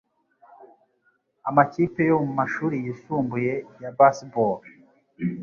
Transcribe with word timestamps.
Amakipe 1.49 2.01
yo 2.09 2.15
mu 2.23 2.31
mashuri 2.39 2.75
yisumbuye 2.85 3.53
ya 3.81 3.89
baseball 3.97 4.57